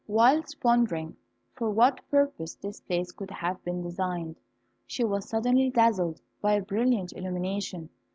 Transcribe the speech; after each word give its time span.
Whilst 0.07 0.59
pondering 0.61 1.15
for 1.53 1.69
what 1.69 2.01
purpose 2.09 2.55
this 2.55 2.79
place 2.81 3.11
could 3.11 3.29
have 3.29 3.63
been 3.63 3.83
designed, 3.83 4.39
she 4.87 5.03
was 5.03 5.29
suddenly 5.29 5.69
dazzled 5.69 6.19
by 6.41 6.53
a 6.53 6.61
brilliant 6.63 7.13
illumination. 7.13 7.89